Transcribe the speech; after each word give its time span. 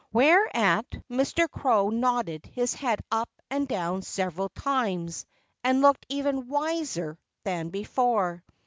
Whereat 0.11 0.89
Mr. 1.11 1.47
Crow 1.47 1.89
nodded 1.91 2.47
his 2.47 2.73
head 2.73 3.01
up 3.11 3.29
and 3.51 3.67
down 3.67 4.01
several 4.01 4.49
times 4.49 5.27
and 5.63 5.83
looked 5.83 6.07
even 6.09 6.47
wiser 6.47 7.19
than 7.43 7.69
before. 7.69 8.43